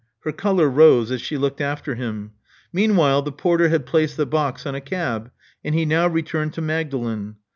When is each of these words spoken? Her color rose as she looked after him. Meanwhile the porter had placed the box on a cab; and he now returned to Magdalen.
Her 0.21 0.31
color 0.31 0.67
rose 0.67 1.11
as 1.11 1.21
she 1.21 1.37
looked 1.37 1.61
after 1.61 1.93
him. 1.93 2.31
Meanwhile 2.73 3.21
the 3.21 3.31
porter 3.31 3.69
had 3.69 3.85
placed 3.85 4.17
the 4.17 4.25
box 4.25 4.65
on 4.65 4.73
a 4.73 4.81
cab; 4.81 5.29
and 5.63 5.75
he 5.75 5.85
now 5.85 6.07
returned 6.07 6.53
to 6.53 6.61
Magdalen. 6.63 7.35